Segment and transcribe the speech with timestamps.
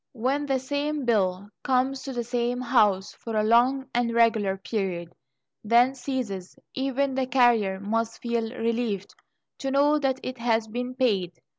[0.13, 5.13] When the same bill comes to the same house for a long and regular period,
[5.63, 9.13] then ceases, even the carrier must feel relieved
[9.59, 11.33] to know that it has been paid.